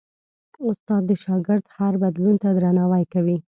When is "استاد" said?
0.67-1.03